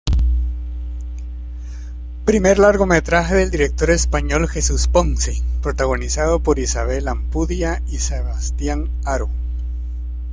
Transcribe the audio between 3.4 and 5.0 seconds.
director español Jesús